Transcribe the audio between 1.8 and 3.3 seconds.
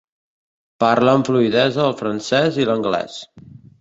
el francès i l'anglès.